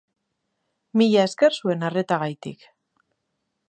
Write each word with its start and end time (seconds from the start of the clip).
Mila 1.01 1.27
esker 1.31 1.59
zuen 1.61 1.87
arretagatik. 1.91 2.69